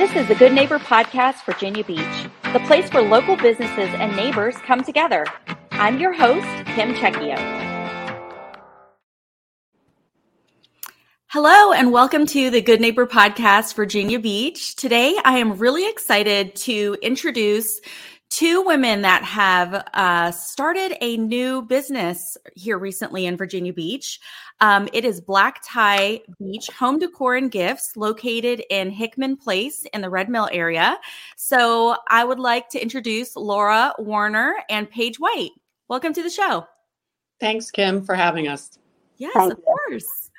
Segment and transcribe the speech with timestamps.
[0.00, 2.00] This is the Good Neighbor Podcast, Virginia Beach,
[2.54, 5.26] the place where local businesses and neighbors come together.
[5.72, 7.36] I'm your host, Kim Checchio.
[11.26, 14.74] Hello, and welcome to the Good Neighbor Podcast, Virginia Beach.
[14.74, 17.82] Today, I am really excited to introduce
[18.30, 24.20] two women that have uh, started a new business here recently in Virginia Beach.
[24.60, 30.00] Um, it is Black Tie Beach Home Decor and Gifts, located in Hickman Place in
[30.00, 30.96] the Red Mill area.
[31.36, 35.50] So I would like to introduce Lara Warner and Page White.
[35.88, 36.66] Welcome to the show.
[37.40, 38.78] Thanks, Kim, for having us.
[39.16, 39.64] Yes, Thank of you.
[39.64, 40.30] course.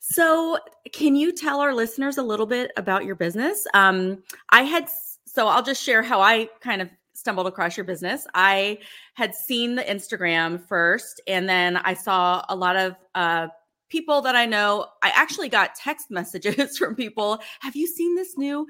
[0.00, 0.58] So,
[0.92, 3.66] can you tell our listeners a little bit about your business?
[3.74, 4.88] Um, I had
[5.26, 6.88] so I'll just share how I kind of
[7.26, 8.24] stumbled across your business.
[8.34, 8.78] I
[9.14, 13.48] had seen the Instagram first, and then I saw a lot of uh,
[13.88, 14.86] people that I know.
[15.02, 17.40] I actually got text messages from people.
[17.62, 18.64] Have you seen this new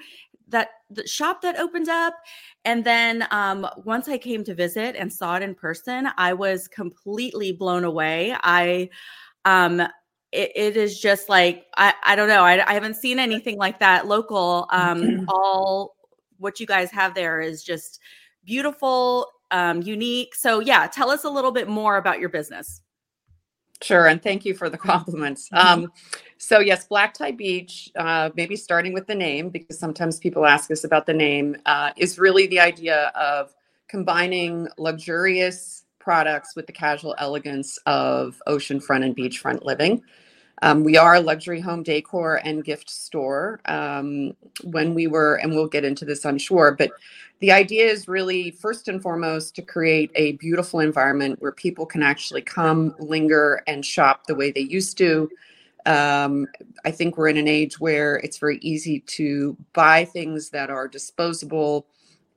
[0.49, 2.15] that the shop that opened up?
[2.65, 6.67] And then um, once I came to visit and saw it in person, I was
[6.67, 8.35] completely blown away.
[8.43, 8.89] I
[9.45, 9.81] um,
[10.33, 12.43] it, it is just like I, I don't know.
[12.43, 14.67] I, I haven't seen anything like that local.
[14.71, 15.95] Um, all
[16.39, 18.01] what you guys have there is just
[18.47, 20.35] beautiful, um, unique.
[20.35, 22.81] So, yeah, tell us a little bit more about your business.
[23.83, 25.51] Sure, and thank you for the compliments.
[25.57, 25.85] Mm-hmm.
[25.85, 25.93] Um,
[26.39, 30.71] so yes, Black Tie Beach, uh, maybe starting with the name, because sometimes people ask
[30.71, 33.55] us about the name, uh, is really the idea of
[33.89, 40.03] combining luxurious products with the casual elegance of oceanfront and beachfront living.
[40.63, 43.61] Um, we are a luxury home decor and gift store.
[43.67, 46.91] Um, when we were, and we'll get into this, I'm sure, but
[47.41, 52.03] the idea is really first and foremost to create a beautiful environment where people can
[52.03, 55.31] actually come, linger, and shop the way they used to.
[55.85, 56.47] Um,
[56.85, 60.89] I think we're in an age where it's very easy to buy things that are
[60.89, 61.87] disposable.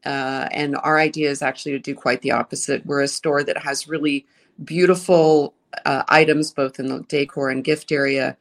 [0.06, 2.86] Uh, and our idea is actually to do quite the opposite.
[2.86, 4.26] We're a store that has really
[4.64, 5.56] beautiful
[5.86, 8.38] uh, items, both in the decor and gift area,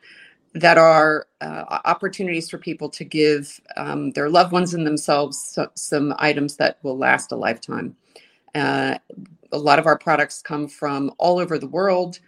[0.54, 5.68] that are uh, opportunities for people to give um, their loved ones and themselves so,
[5.74, 7.94] some items that will last a lifetime.
[8.54, 8.98] Uh,
[9.52, 12.18] a lot of our products come from all over the world,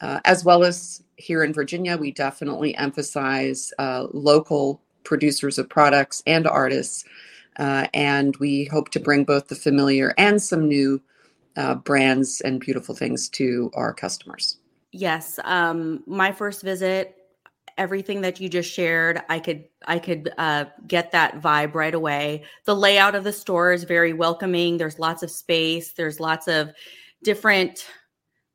[0.00, 1.96] uh, as well as here in Virginia.
[1.96, 7.04] We definitely emphasize uh, local producers of products and artists.
[7.58, 11.00] Uh, and we hope to bring both the familiar and some new
[11.56, 14.58] uh, brands and beautiful things to our customers.
[14.92, 17.19] Yes, um, my first visit,
[17.80, 22.44] everything that you just shared, I could I could uh, get that vibe right away.
[22.66, 24.76] The layout of the store is very welcoming.
[24.76, 25.94] There's lots of space.
[25.94, 26.70] There's lots of
[27.24, 27.86] different.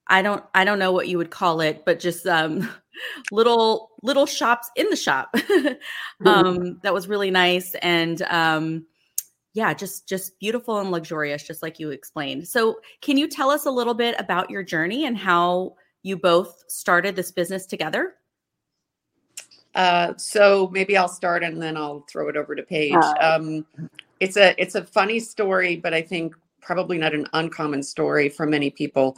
[0.08, 2.70] I don't I don't know what you would call it, but just um,
[3.32, 5.36] little little shops in the shop.
[6.24, 6.28] Mm-hmm.
[6.28, 8.86] um, that was really nice and um,
[9.54, 12.48] yeah, just just beautiful and luxurious, just like you explained.
[12.48, 16.64] So, can you tell us a little bit about your journey and how you both
[16.70, 18.14] started this business together?
[19.76, 22.94] Uh, so maybe I'll start and then I'll throw it over to Page.
[23.20, 23.66] Um,
[24.20, 28.46] it's a it's a funny story, but I think probably not an uncommon story for
[28.46, 29.18] many people.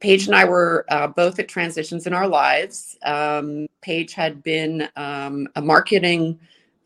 [0.00, 2.98] Page and I were uh, both at transitions in our lives.
[3.04, 6.38] Um, Page had been um, a marketing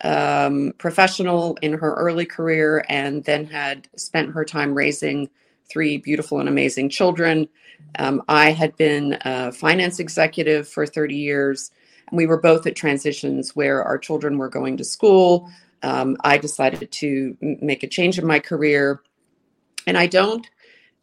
[0.02, 5.28] um, professional in her early career and then had spent her time raising
[5.68, 7.48] three beautiful and amazing children.
[7.98, 11.70] Um, I had been a finance executive for 30 years,
[12.12, 15.50] we were both at transitions where our children were going to school.
[15.82, 19.02] Um, I decided to make a change in my career.
[19.86, 20.46] And I don't,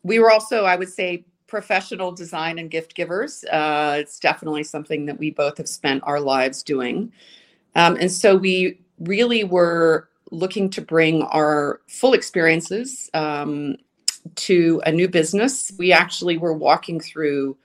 [0.04, 3.44] we were also, I would say, professional design and gift givers.
[3.46, 7.12] Uh, it's definitely something that we both have spent our lives doing.
[7.76, 13.78] Um, and so we really were looking to bring our full experiences um,
[14.36, 15.72] to a new business.
[15.78, 17.58] We actually were walking through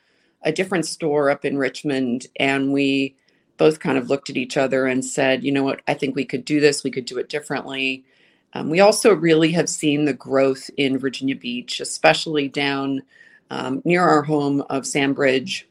[0.42, 3.16] a different store up in Richmond and we
[3.60, 6.24] both kind of looked at each other and said, you know what, I think we
[6.24, 8.06] could do this, we could do it differently.
[8.54, 13.02] Um, we also really have seen the growth in Virginia Beach, especially down
[13.50, 15.68] um, near our home of Sandbridge,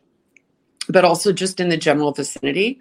[0.87, 2.79] but also just in the general vicinity.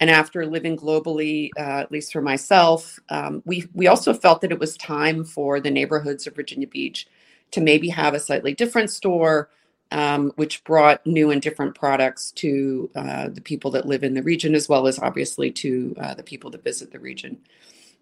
[0.00, 4.50] And after living globally, uh, at least for myself, um, we we also felt that
[4.50, 7.06] it was time for the neighborhoods of Virginia Beach
[7.52, 9.50] to maybe have a slightly different store,
[9.90, 14.22] um, which brought new and different products to uh, the people that live in the
[14.22, 17.38] region, as well as obviously to uh, the people that visit the region.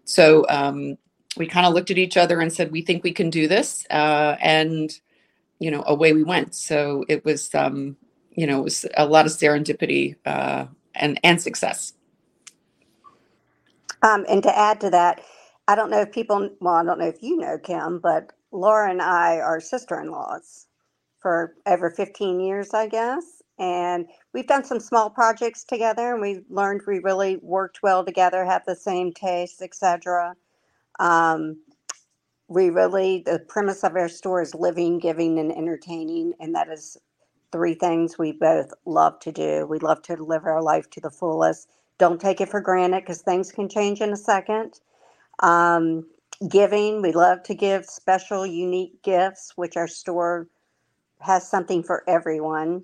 [0.03, 0.97] So um,
[1.37, 3.85] we kind of looked at each other and said, "We think we can do this,"
[3.89, 4.91] uh, and
[5.59, 6.55] you know, away we went.
[6.55, 7.97] So it was, um,
[8.31, 11.93] you know, it was a lot of serendipity uh, and and success.
[14.03, 15.21] Um, and to add to that,
[15.67, 18.91] I don't know if people, well, I don't know if you know Kim, but Lara
[18.91, 20.67] and I are sister in laws
[21.19, 23.23] for over 15 years, I guess.
[23.59, 28.45] And we've done some small projects together and we learned we really worked well together,
[28.45, 30.35] have the same tastes, etc.
[30.99, 31.57] Um,
[32.49, 36.33] we really, the premise of our store is living, giving, and entertaining.
[36.39, 36.97] And that is
[37.51, 39.67] three things we both love to do.
[39.67, 41.69] We love to live our life to the fullest.
[41.99, 44.79] Don't take it for granted because things can change in a second.
[45.41, 46.07] Um,
[46.49, 50.47] giving, we love to give special, unique gifts, which our store
[51.19, 52.83] has something for everyone.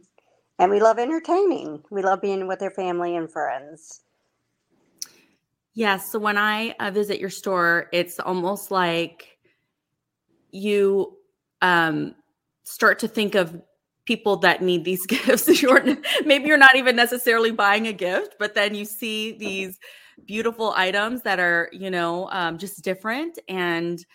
[0.59, 1.83] And we love entertaining.
[1.89, 4.01] We love being with their family and friends.
[5.73, 5.97] Yeah.
[5.97, 9.39] So when I uh, visit your store, it's almost like
[10.51, 11.17] you
[11.61, 12.13] um,
[12.63, 13.59] start to think of
[14.05, 15.61] people that need these gifts.
[15.61, 15.83] you're,
[16.25, 19.79] maybe you're not even necessarily buying a gift, but then you see these
[20.25, 24.05] beautiful items that are, you know, um, just different and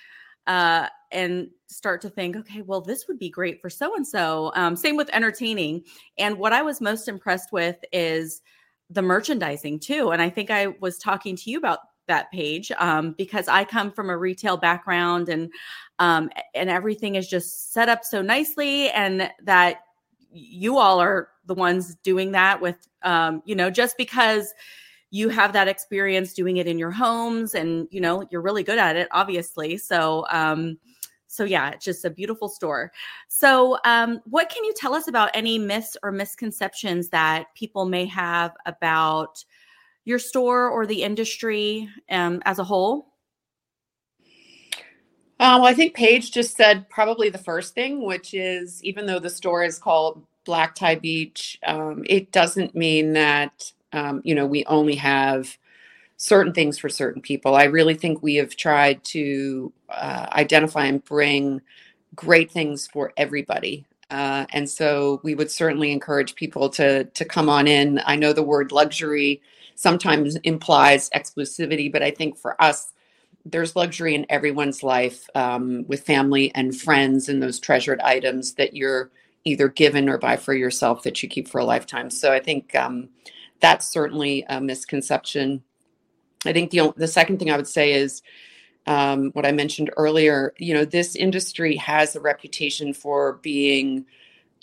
[0.49, 4.53] uh, and start to think, okay, well, this would be great for so and so.
[4.75, 5.85] Same with entertaining.
[6.19, 8.43] And what I was most impressed with is
[8.91, 10.11] the merchandising too.
[10.11, 13.93] And I think I was talking to you about that Page um, because I come
[13.93, 15.53] from a retail background and
[16.00, 19.83] um, and everything is just set up so nicely, and that
[20.33, 24.55] you all are the ones doing that with um, you know just because
[25.11, 28.79] you have that experience doing it in your homes and you know you're really good
[28.79, 29.77] at it obviously.
[29.77, 30.79] So um
[31.27, 32.93] so yeah it's just a beautiful store.
[33.29, 38.07] So um what can you tell us about any myths or misconceptions that people may
[38.07, 39.45] have about
[40.09, 43.13] your store or the industry um, as a whole?
[45.39, 49.19] Um, well, I think Page just said probably the first thing, which is even though
[49.19, 54.46] the store is called Black Tie Beach, um, it doesn't mean that um, you know
[54.46, 55.56] we only have
[56.17, 57.55] certain things for certain people.
[57.55, 61.62] I really think we have tried to uh, identify and bring
[62.14, 63.87] great things for everybody.
[64.11, 68.00] Uh, and so we would certainly encourage people to to come on in.
[68.05, 69.40] I know the word luxury
[69.75, 72.93] sometimes implies exclusivity, but I think for us,
[73.44, 78.75] there's luxury in everyone's life um, with family and friends and those treasured items that
[78.75, 79.11] you're
[79.44, 82.11] either given or buy for yourself that you keep for a lifetime.
[82.11, 83.08] So I think um,
[83.61, 85.63] that's certainly a misconception.
[86.47, 88.23] I think the the second thing I would say is
[88.87, 90.55] um, what I mentioned earlier.
[90.59, 94.07] You know, this industry has a reputation for being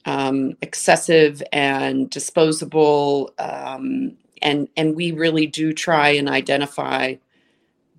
[0.05, 7.15] um, excessive and disposable, um, and and we really do try and identify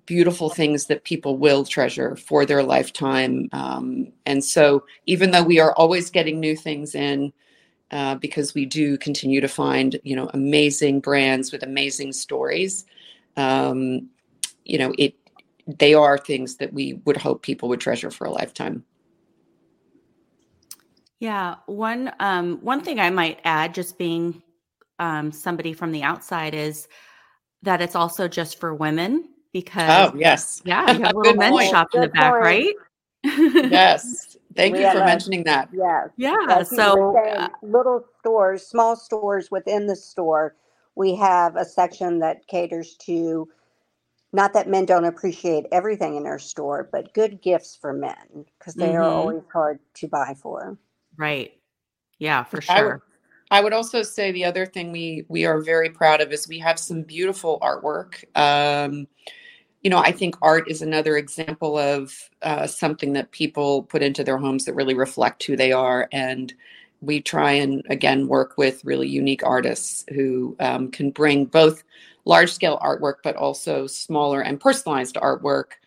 [0.05, 3.49] beautiful things that people will treasure for their lifetime.
[3.51, 7.31] Um, and so, even though we are always getting new things in,
[7.91, 12.85] uh, because we do continue to find you know amazing brands with amazing stories.
[13.35, 14.09] Um,
[14.65, 15.15] you know it
[15.67, 18.83] they are things that we would hope people would treasure for a lifetime.
[21.19, 24.41] Yeah one um, one thing i might add just being
[24.99, 26.87] um, somebody from the outside is
[27.63, 30.61] that it's also just for women because oh yes.
[30.63, 32.75] Yeah you have a little men's shop in the back right?
[33.23, 34.26] Yes
[34.57, 35.69] Thank we you for a, mentioning that.
[35.71, 36.09] Yes.
[36.17, 36.63] Yeah.
[36.63, 40.55] So uh, little stores, small stores within the store,
[40.95, 43.47] we have a section that caters to
[44.33, 48.73] not that men don't appreciate everything in their store, but good gifts for men because
[48.73, 48.97] they mm-hmm.
[48.97, 50.77] are always hard to buy for.
[51.17, 51.53] Right.
[52.19, 52.75] Yeah, for sure.
[52.75, 53.01] I would,
[53.51, 56.59] I would also say the other thing we we are very proud of is we
[56.59, 58.23] have some beautiful artwork.
[58.35, 59.07] Um,
[59.87, 64.21] you know, I think art is another example of uh, something that people put into
[64.21, 66.09] their homes that really reflect who they are.
[66.11, 66.53] And
[66.99, 71.83] we try and, again, work with really unique artists who um, can bring both
[72.25, 75.77] large scale artwork, but also smaller and personalized artwork,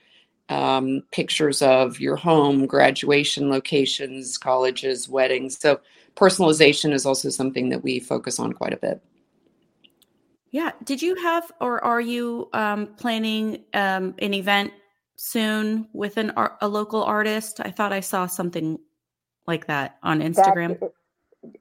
[0.49, 5.59] um, pictures of your home, graduation locations, colleges, weddings.
[5.61, 5.79] So,
[6.17, 9.03] personalization is also something that we focus on quite a bit.
[10.51, 10.73] Yeah.
[10.85, 14.73] Did you have or are you um, planning um, an event
[15.17, 17.61] soon with an art, a local artist?
[17.61, 18.79] I thought I saw something
[19.47, 20.81] like that on Instagram.
[20.81, 20.93] That,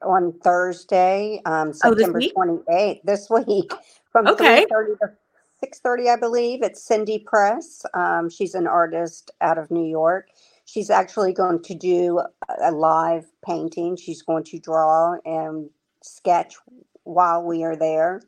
[0.02, 3.72] on Thursday, um, September twenty eighth, this week,
[4.12, 4.66] from okay.
[4.70, 5.12] thirty to
[5.60, 6.62] six thirty, I believe.
[6.62, 7.86] It's Cindy Press.
[7.94, 10.28] Um, she's an artist out of New York.
[10.64, 12.20] She's actually going to do
[12.62, 13.96] a live painting.
[13.96, 15.70] She's going to draw and
[16.02, 16.54] sketch
[17.04, 18.22] while we are there.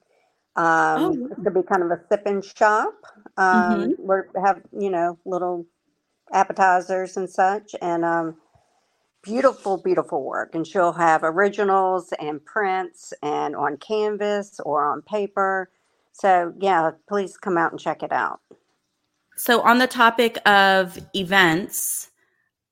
[0.57, 1.29] Um, oh.
[1.31, 2.95] It could be kind of a sip and shop.
[3.37, 4.07] Um, mm-hmm.
[4.07, 5.67] We have you know little
[6.33, 8.37] appetizers and such, and um,
[9.23, 10.55] beautiful, beautiful work.
[10.55, 15.71] And she'll have originals and prints, and on canvas or on paper.
[16.13, 18.41] So yeah, please come out and check it out.
[19.37, 22.11] so on the topic of events,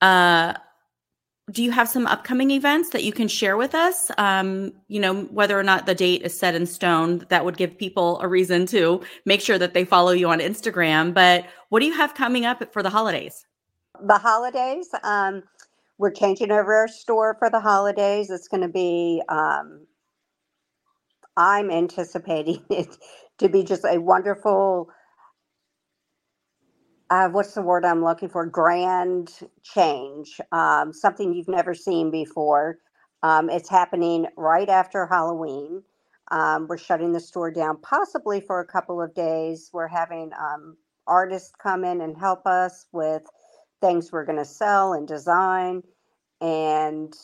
[0.03, 0.55] uh,
[1.51, 4.11] do you have some upcoming events that you can share with us?
[4.19, 7.77] Um, you know, whether or not the date is set in stone, that would give
[7.77, 11.13] people a reason to make sure that they follow you on Instagram.
[11.15, 13.47] But what do you have coming up for the holidays?
[14.07, 15.43] The holidays, um,
[15.99, 18.31] we're changing over our store for the holidays.
[18.31, 19.87] It's going to be, um,
[21.37, 22.97] I'm anticipating it
[23.39, 24.91] to be just a wonderful
[27.11, 28.47] uh, what's the word I'm looking for?
[28.47, 32.79] Grand change, um, something you've never seen before.
[33.23, 35.83] Um, it's happening right after Halloween.
[36.33, 39.71] Um, we're shutting the store down possibly for a couple of days.
[39.73, 40.77] We're having um,
[41.07, 43.23] artists come in and help us with
[43.81, 45.83] things we're going to sell and design.
[46.41, 47.15] And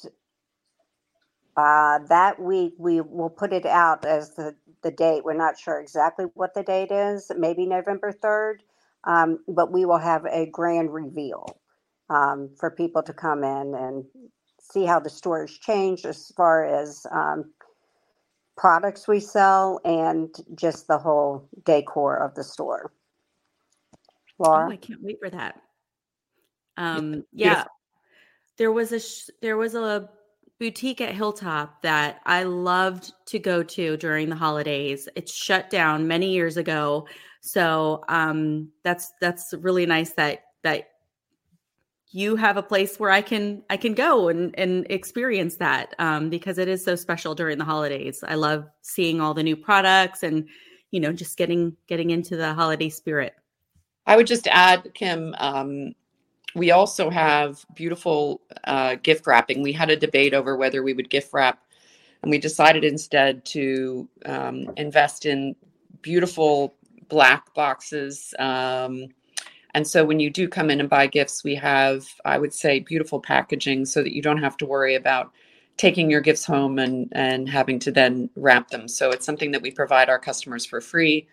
[1.57, 5.25] uh, that week, we will put it out as the, the date.
[5.25, 8.57] We're not sure exactly what the date is, maybe November 3rd.
[9.07, 11.47] Um, but we will have a grand reveal
[12.11, 14.05] um, for people to come in and
[14.61, 17.53] see how the store has changed as far as um,
[18.57, 22.93] products we sell and just the whole decor of the store.
[24.39, 25.61] Lara, oh, I can't wait for that.
[26.77, 27.65] Um, yeah,
[28.59, 30.09] there was a sh- there was a
[30.59, 35.09] boutique at Hilltop that I loved to go to during the holidays.
[35.15, 37.07] It's shut down many years ago,
[37.41, 40.89] so um, that's that's really nice that that
[42.11, 46.31] you have a place where I can I can go and and experience that um,
[46.31, 48.25] because it is so special during the holidays.
[48.27, 50.49] I love seeing all the new products and
[50.91, 53.35] you know just getting getting into the holiday spirit.
[54.07, 55.35] I would just add, Kim.
[55.39, 55.95] Um,
[56.57, 59.63] we also have beautiful uh, gift wrapping.
[59.63, 61.63] We had a debate over whether we would gift wrap,
[62.23, 65.55] and we decided instead to um, invest in
[66.01, 66.75] beautiful
[67.09, 68.35] black boxes.
[68.39, 69.09] Um,
[69.75, 72.81] and so when you do come in and buy gifts, we have, I would say,
[72.81, 75.33] beautiful packaging so that you don't have to worry about
[75.77, 78.89] taking your gifts home and, and having to then wrap them.
[78.89, 81.29] So it's something that we provide our customers for free.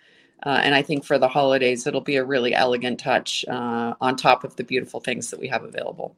[0.45, 4.15] Uh, and I think for the holidays, it'll be a really elegant touch uh, on
[4.15, 6.15] top of the beautiful things that we have available.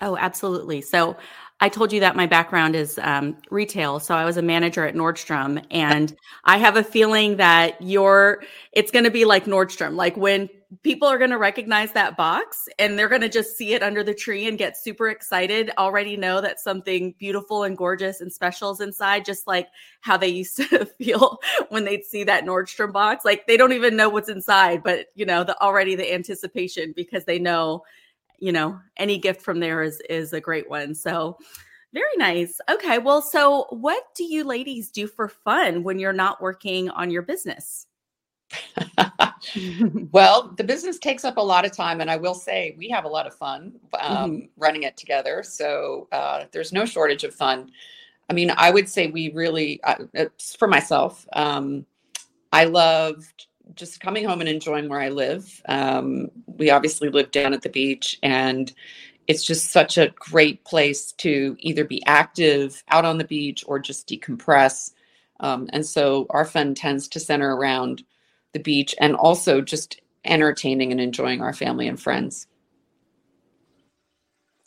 [0.00, 0.80] Oh, absolutely.
[0.80, 1.16] So
[1.60, 4.00] I told you that my background is um, retail.
[4.00, 6.14] So I was a manager at Nordstrom, and
[6.44, 9.94] I have a feeling that you're, it's going to be like Nordstrom.
[9.94, 10.48] Like when
[10.82, 14.02] people are going to recognize that box and they're going to just see it under
[14.02, 18.70] the tree and get super excited, already know that something beautiful and gorgeous and special
[18.70, 19.68] is inside, just like
[20.00, 21.38] how they used to feel
[21.68, 23.24] when they'd see that Nordstrom box.
[23.24, 27.24] Like they don't even know what's inside, but you know, the already the anticipation because
[27.24, 27.82] they know
[28.38, 30.94] you know any gift from there is is a great one.
[30.94, 31.38] So
[31.92, 32.60] very nice.
[32.70, 37.10] Okay well so what do you ladies do for fun when you're not working on
[37.10, 37.86] your business
[40.12, 43.04] well the business takes up a lot of time and i will say we have
[43.04, 44.46] a lot of fun um, mm-hmm.
[44.56, 47.70] running it together so uh, there's no shortage of fun
[48.30, 49.96] i mean i would say we really uh,
[50.58, 51.84] for myself um,
[52.52, 55.62] i loved just coming home and enjoying where I live.
[55.68, 58.72] Um, we obviously live down at the beach, and
[59.26, 63.78] it's just such a great place to either be active out on the beach or
[63.78, 64.92] just decompress.
[65.40, 68.04] Um, and so our fun tends to center around
[68.54, 72.46] the beach and also just entertaining and enjoying our family and friends.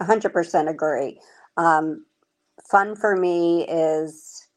[0.01, 1.19] 100% agree.
[1.57, 2.05] Um,
[2.69, 4.47] fun for me is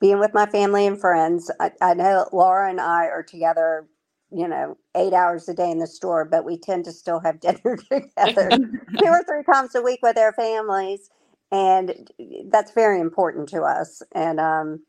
[0.00, 1.50] being with my family and friends.
[1.60, 3.88] I, I know Lara and I are together,
[4.32, 7.40] you know, eight hours a day in the store, but we tend to still have
[7.42, 8.58] dinner together
[9.02, 11.10] two or three times a week with our families.
[11.52, 12.10] And
[12.48, 14.02] that's very important to us.
[14.14, 14.82] And um,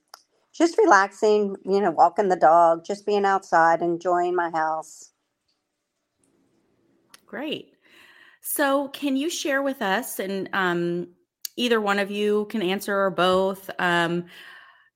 [0.53, 5.11] just relaxing, you know, walking the dog, just being outside, enjoying my house.
[7.25, 7.73] Great.
[8.41, 11.09] So, can you share with us, and um,
[11.55, 14.25] either one of you can answer or both, um,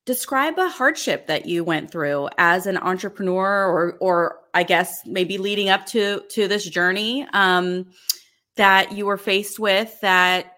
[0.05, 5.37] describe a hardship that you went through as an entrepreneur or or i guess maybe
[5.37, 7.87] leading up to to this journey um,
[8.55, 10.53] that you were faced with that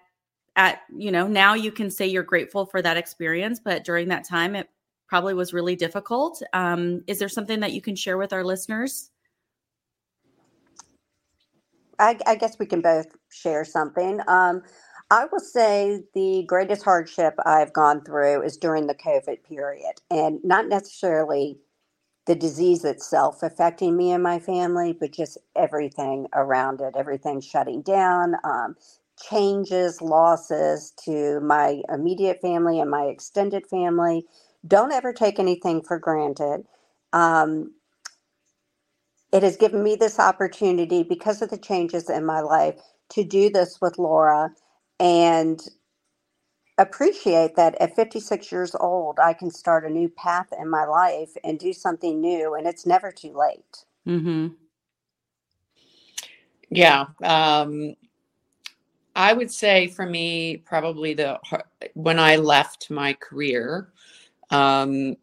[0.56, 4.28] at you know now you can say you're grateful for that experience but during that
[4.28, 4.70] time it
[5.08, 6.42] probably was really difficult.
[6.54, 9.12] Um, is there something that you can share with our listeners?
[12.00, 14.22] I, I guess we can both share something.
[14.28, 14.62] Um,
[15.10, 20.40] I will say the greatest hardship I've gone through is during the COVID period, and
[20.44, 21.60] not necessarily
[22.26, 27.82] the disease itself affecting me and my family, but just everything around it, everything shutting
[27.82, 28.76] down, um,
[29.30, 34.26] changes, losses to my immediate family and my extended family.
[34.68, 36.66] Don't ever take anything for granted.
[37.14, 37.74] Um,
[39.32, 42.76] it has given me this opportunity because of the changes in my life
[43.10, 44.52] to do this with Lara
[45.00, 45.62] and
[46.78, 51.32] appreciate that at 56 years old, I can start a new path in my life
[51.44, 53.86] and do something new, and it's never too late.
[54.08, 54.48] Mm-hmm.
[56.70, 57.06] Yeah.
[57.24, 57.96] Um,
[59.16, 61.40] I would say for me, probably the
[61.96, 63.90] when I left my career,
[64.50, 65.16] um,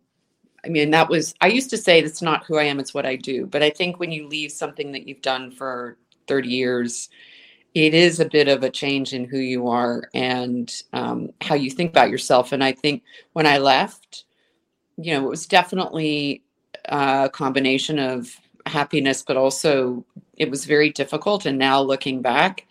[0.65, 3.07] I mean, that was, I used to say that's not who I am, it's what
[3.07, 3.47] I do.
[3.47, 7.11] But I think when you leave something that you've done for 30 years,
[7.75, 11.71] it is a bit of a change in who you are and um, how you
[11.71, 12.53] think about yourself.
[12.53, 13.03] And I think
[13.33, 14.25] when I left,
[14.97, 16.43] you know, it was definitely
[16.87, 18.31] a combination of
[18.67, 20.05] happiness, but also
[20.37, 21.47] it was very difficult.
[21.47, 22.67] And now looking back,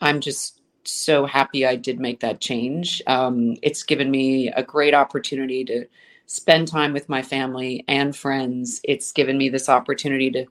[0.00, 3.02] I'm just so happy I did make that change.
[3.06, 5.86] Um, it's given me a great opportunity to
[6.26, 8.80] spend time with my family and friends.
[8.84, 10.46] It's given me this opportunity to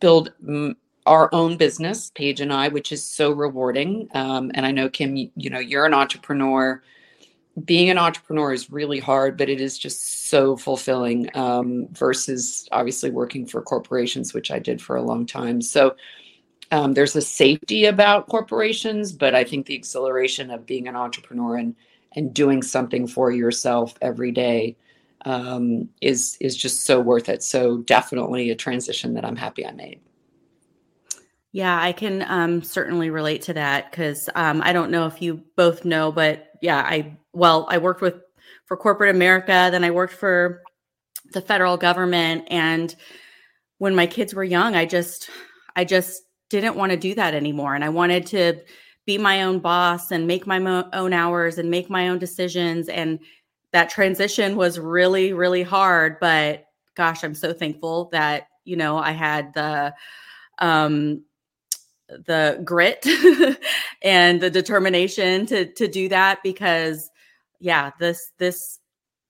[0.00, 4.08] build m- our own business, Page and I, which is so rewarding.
[4.14, 6.82] Um, and I know Kim, you, you know, you're an entrepreneur.
[7.64, 13.10] Being an entrepreneur is really hard, but it is just so fulfilling um, versus obviously
[13.10, 15.60] working for corporations, which I did for a long time.
[15.60, 15.96] So
[16.72, 21.56] um, there's a safety about corporations, but I think the exhilaration of being an entrepreneur
[21.56, 21.76] and
[22.14, 24.76] and doing something for yourself every day
[25.26, 27.42] um, is is just so worth it.
[27.42, 30.00] So definitely a transition that I'm happy I made.
[31.52, 35.42] Yeah, I can um, certainly relate to that because um, I don't know if you
[35.56, 38.14] both know, but yeah, I well, I worked with
[38.64, 40.62] for corporate America, then I worked for
[41.32, 42.94] the federal government, and
[43.76, 45.28] when my kids were young, I just
[45.76, 46.22] I just
[46.60, 48.60] didn't want to do that anymore, and I wanted to
[49.06, 52.88] be my own boss and make my mo- own hours and make my own decisions
[52.88, 53.18] and
[53.72, 59.10] that transition was really really hard but gosh i'm so thankful that you know i
[59.10, 59.92] had the
[60.58, 61.22] um
[62.08, 63.04] the grit
[64.02, 67.10] and the determination to to do that because
[67.58, 68.78] yeah this this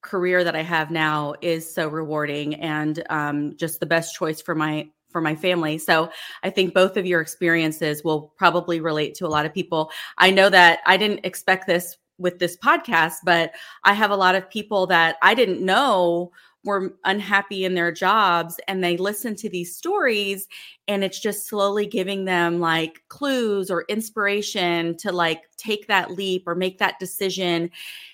[0.03, 4.55] career that i have now is so rewarding and um just the best choice for
[4.55, 5.79] my for my family.
[5.79, 6.11] So
[6.43, 9.91] I think both of your experiences will probably relate to a lot of people.
[10.19, 13.53] I know that I didn't expect this with this podcast, but
[13.85, 16.33] I have a lot of people that I didn't know
[16.65, 20.47] were unhappy in their jobs and they listen to these stories
[20.87, 26.45] and it's just slowly giving them like clues or inspiration to like take that leap
[26.47, 27.69] or make that decision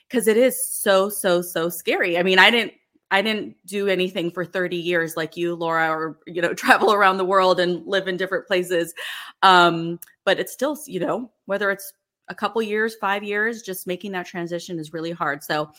[0.09, 2.17] because it is so so so scary.
[2.19, 2.73] I mean, I didn't
[3.11, 7.17] I didn't do anything for 30 years like you, Lara, or you know, travel around
[7.17, 8.95] the world and live in different places.
[9.43, 11.93] Um, but it's still, you know, whether it's
[12.29, 15.43] a couple years, five years, just making that transition is really hard.
[15.43, 15.71] So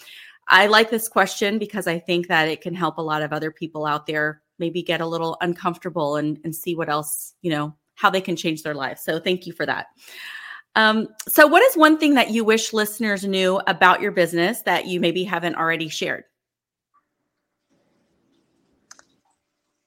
[0.48, 3.52] I like this question because I think that it can help a lot of other
[3.52, 7.76] people out there maybe get a little uncomfortable and, and see what else, you know,
[7.96, 9.02] how they can change their lives.
[9.02, 9.88] So thank you for that.
[10.76, 14.86] Um, so, what is one thing that you wish listeners knew about your business that
[14.86, 16.24] you maybe haven't already shared?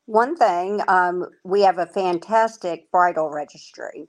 [0.06, 4.08] One thing, um, we have a fantastic bridal registry.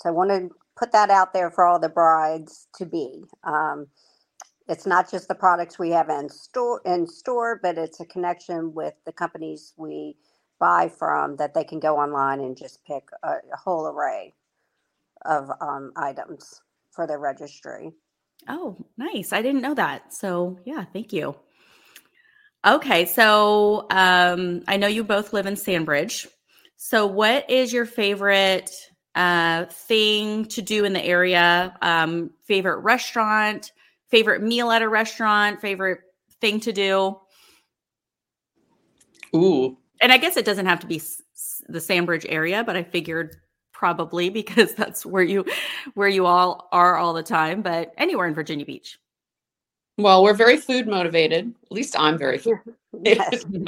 [0.00, 3.24] So I want to put that out there for all the brides to be.
[3.44, 3.86] Um,
[4.68, 8.72] it's not just the products we have in store in store, but it's a connection
[8.72, 10.16] with the companies we
[10.58, 14.32] buy from that they can go online and just pick a, a whole array
[15.26, 17.92] of um, items for their registry.
[18.48, 19.32] Oh, nice!
[19.32, 20.14] I didn't know that.
[20.14, 21.36] So yeah, thank you.
[22.64, 26.26] Okay, so um, I know you both live in Sandbridge.
[26.76, 28.70] So, what is your favorite
[29.14, 33.72] uh, thing to do in the area, um, favorite restaurant,
[34.08, 36.00] favorite meal at a restaurant, favorite
[36.40, 37.18] thing to do.
[39.34, 39.76] Ooh.
[40.00, 41.00] And I guess it doesn't have to be
[41.68, 43.36] the Sandbridge area, but I figured
[43.72, 45.44] probably because that's where you
[45.94, 48.98] where you all are all the time, but anywhere in Virginia Beach.
[49.96, 51.54] Well, we're very food motivated.
[51.64, 52.58] At least I'm very food.
[53.02, 53.64] yes, we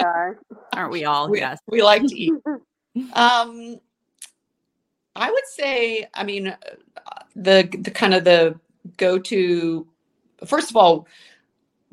[0.00, 0.38] are.
[0.72, 1.28] Aren't we all?
[1.28, 1.58] We, yes.
[1.68, 2.32] We like to eat.
[3.12, 3.78] Um,
[5.16, 6.56] I would say, I mean, uh,
[7.34, 8.58] the the kind of the
[8.96, 9.86] go to.
[10.46, 11.06] First of all,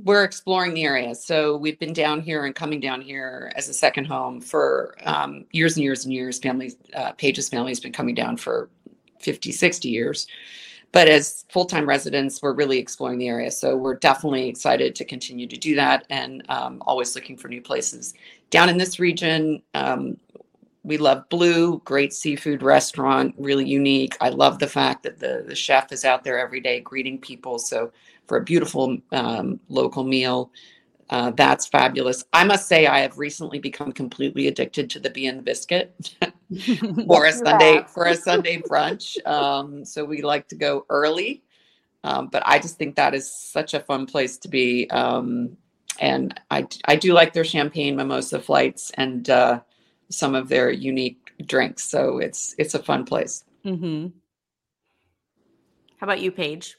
[0.01, 3.73] we're exploring the area, so we've been down here and coming down here as a
[3.73, 6.39] second home for um, years and years and years.
[6.39, 8.69] Family, uh, Page's family has been coming down for
[9.19, 10.27] 50, 60 years.
[10.93, 13.51] But as full time residents, we're really exploring the area.
[13.51, 17.61] So we're definitely excited to continue to do that and um, always looking for new
[17.61, 18.13] places.
[18.51, 20.17] Down in this region, um,
[20.83, 24.15] we love Blue, great seafood restaurant, really unique.
[24.21, 27.57] I love the fact that the, the chef is out there every day greeting people.
[27.57, 27.91] So
[28.27, 30.51] for a beautiful um, local meal,
[31.09, 32.23] uh, that's fabulous.
[32.33, 36.15] I must say, I have recently become completely addicted to the bee and biscuit
[37.07, 39.25] for a Sunday for a Sunday brunch.
[39.25, 41.43] Um, so we like to go early,
[42.03, 44.89] um, but I just think that is such a fun place to be.
[44.89, 45.57] Um,
[45.99, 49.61] and I I do like their champagne mimosa flights and uh,
[50.09, 51.83] some of their unique drinks.
[51.83, 53.43] So it's it's a fun place.
[53.65, 54.07] Mm-hmm.
[55.97, 56.77] How about you, Page?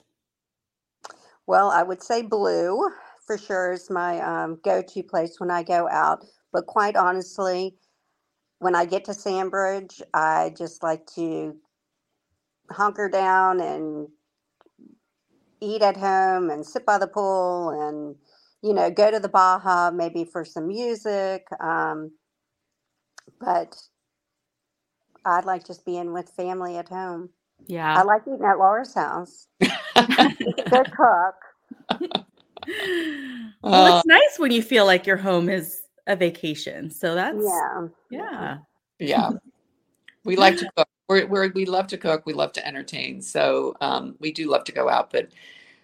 [1.47, 2.91] Well, I would say Blue
[3.27, 6.25] for sure is my um, go-to place when I go out.
[6.53, 7.75] But quite honestly,
[8.59, 11.57] when I get to Sandbridge, I just like to
[12.71, 14.09] hunker down and
[15.61, 18.17] eat at home and sit by the pool and
[18.63, 21.47] you know go to the Baja maybe for some music.
[21.61, 22.13] Um,
[23.41, 23.77] but
[25.25, 27.31] I'd like just being with family at home.
[27.67, 27.99] Yeah.
[27.99, 29.47] I like eating at Lara's house.
[29.61, 31.35] Good cook.
[33.63, 36.91] well, uh, it's nice when you feel like your home is a vacation.
[36.91, 38.59] So that's yeah, yeah,
[38.99, 39.31] yeah.
[40.25, 40.89] We like to cook.
[41.07, 42.25] We're, we're, we love to cook.
[42.25, 43.21] We love to entertain.
[43.21, 45.29] So um, we do love to go out, but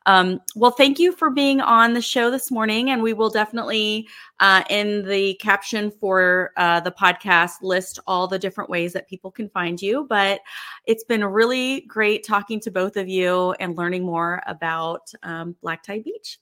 [0.05, 2.91] Um, well, thank you for being on the show this morning.
[2.91, 4.09] And we will definitely,
[4.41, 9.31] uh, in the caption for uh, the podcast, list all the different ways that people
[9.31, 10.07] can find you.
[10.07, 10.43] But
[10.85, 15.83] it's been really great talking to both of you and learning more about um, Black
[15.83, 16.39] Tie Beach.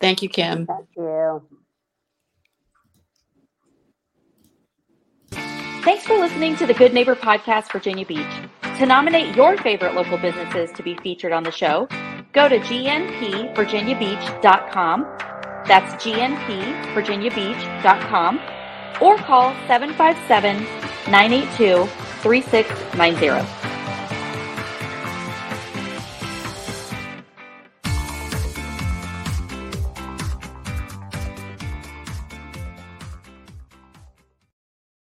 [0.00, 0.66] Thank you, Kim.
[0.66, 1.46] Thank you.
[5.86, 8.26] Thanks for listening to the Good Neighbor Podcast, Virginia Beach.
[8.78, 11.86] To nominate your favorite local businesses to be featured on the show,
[12.32, 15.02] go to gnpvirginiabeach.com.
[15.68, 18.40] That's gnpvirginiabeach.com
[19.00, 20.56] or call 757
[21.08, 23.55] 982 3690.